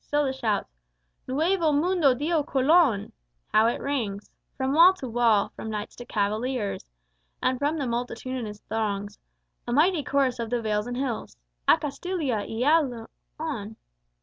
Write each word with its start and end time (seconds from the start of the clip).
Still 0.03 0.25
the 0.25 0.33
shout: 0.33 0.65
"Nuevo 1.27 1.71
mundo 1.71 2.15
dio 2.15 2.41
Colon!" 2.41 3.11
how 3.53 3.67
it 3.67 3.79
rings! 3.79 4.31
From 4.57 4.73
wall 4.73 4.95
to 4.95 5.07
wall, 5.07 5.49
from 5.55 5.69
knights 5.69 5.95
and 5.99 6.09
cavaliers, 6.09 6.87
And 7.39 7.59
from 7.59 7.77
the 7.77 7.85
multitudinous 7.85 8.61
throngs, 8.61 9.19
A 9.67 9.71
mighty 9.71 10.01
chorus 10.01 10.39
of 10.39 10.49
the 10.49 10.59
vales 10.59 10.87
and 10.87 10.97
hills! 10.97 11.37
"_Á 11.67 11.79
Castilla 11.79 12.17
y 12.37 12.67
á 12.67 12.81
Leon! 13.37 13.75